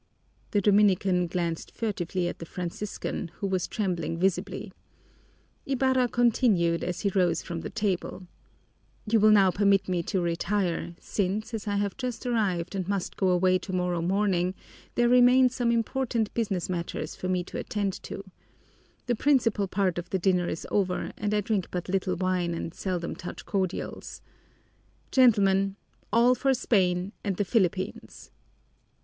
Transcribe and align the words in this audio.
The 0.49 0.61
Dominican 0.61 1.27
glanced 1.27 1.69
furtively 1.75 2.27
at 2.27 2.39
the 2.39 2.45
Franciscan, 2.47 3.29
who 3.35 3.45
was 3.45 3.67
trembling 3.67 4.17
visibly. 4.17 4.71
Ibarra 5.67 6.07
continued 6.07 6.83
as 6.83 7.01
he 7.01 7.09
rose 7.13 7.43
from 7.43 7.61
the 7.61 7.69
table: 7.69 8.25
"You 9.05 9.19
will 9.19 9.29
now 9.29 9.51
permit 9.51 9.87
me 9.87 10.01
to 10.01 10.19
retire, 10.19 10.95
since, 10.99 11.53
as 11.53 11.67
I 11.67 11.75
have 11.75 11.97
just 11.97 12.25
arrived 12.25 12.73
and 12.73 12.87
must 12.87 13.15
go 13.15 13.29
away 13.29 13.59
tomorrow 13.59 14.01
morning, 14.01 14.55
there 14.95 15.07
remain 15.07 15.49
some 15.49 15.71
important 15.71 16.33
business 16.33 16.67
matters 16.67 17.15
for 17.15 17.27
me 17.27 17.43
to 17.43 17.59
attend 17.59 18.01
to. 18.01 18.23
The 19.05 19.13
principal 19.13 19.67
part 19.67 19.99
of 19.99 20.09
the 20.09 20.17
dinner 20.17 20.47
is 20.49 20.65
over 20.71 21.11
and 21.15 21.31
I 21.31 21.41
drink 21.41 21.67
but 21.69 21.87
little 21.89 22.15
wine 22.15 22.55
and 22.55 22.73
seldom 22.73 23.15
touch 23.15 23.45
cordials. 23.45 24.23
Gentlemen, 25.11 25.75
all 26.11 26.33
for 26.33 26.55
Spain 26.55 27.11
and 27.23 27.35
the 27.37 27.45
Philippines!" 27.45 28.31